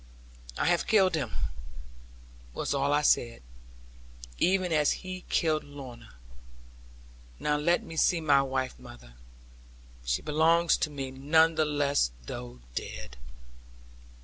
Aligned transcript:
'I 0.57 0.65
have 0.65 0.87
killed 0.87 1.13
him,' 1.13 1.35
was 2.55 2.73
all 2.73 2.91
I 2.91 3.03
said; 3.03 3.43
'even 4.39 4.73
as 4.73 5.03
he 5.05 5.25
killed 5.29 5.63
Lorna. 5.63 6.15
Now 7.39 7.55
let 7.57 7.83
me 7.83 7.95
see 7.97 8.19
my 8.19 8.41
wife, 8.41 8.79
mother. 8.79 9.13
She 10.03 10.23
belongs 10.23 10.75
to 10.77 10.89
me 10.89 11.11
none 11.11 11.53
the 11.53 11.65
less, 11.65 12.09
though 12.25 12.61
dead.' 12.73 13.17